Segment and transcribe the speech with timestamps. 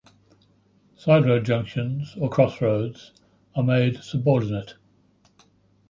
[0.95, 3.11] Side road junctions, or crossroads,
[3.53, 4.73] are made 'subordinate'.